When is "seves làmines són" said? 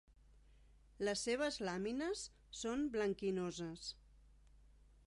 1.27-2.83